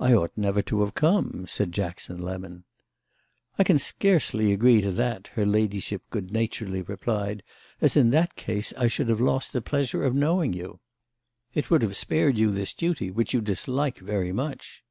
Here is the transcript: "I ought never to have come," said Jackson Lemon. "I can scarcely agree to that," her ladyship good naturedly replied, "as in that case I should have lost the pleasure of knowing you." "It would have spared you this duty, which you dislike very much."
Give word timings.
"I 0.00 0.12
ought 0.14 0.36
never 0.36 0.62
to 0.62 0.80
have 0.80 0.94
come," 0.94 1.44
said 1.46 1.70
Jackson 1.70 2.20
Lemon. 2.20 2.64
"I 3.56 3.62
can 3.62 3.78
scarcely 3.78 4.50
agree 4.52 4.80
to 4.80 4.90
that," 4.90 5.28
her 5.34 5.46
ladyship 5.46 6.02
good 6.10 6.32
naturedly 6.32 6.82
replied, 6.82 7.44
"as 7.80 7.96
in 7.96 8.10
that 8.10 8.34
case 8.34 8.72
I 8.76 8.88
should 8.88 9.08
have 9.08 9.20
lost 9.20 9.52
the 9.52 9.62
pleasure 9.62 10.02
of 10.02 10.12
knowing 10.12 10.54
you." 10.54 10.80
"It 11.54 11.70
would 11.70 11.82
have 11.82 11.94
spared 11.94 12.36
you 12.36 12.50
this 12.50 12.74
duty, 12.74 13.12
which 13.12 13.32
you 13.32 13.40
dislike 13.40 14.00
very 14.00 14.32
much." 14.32 14.82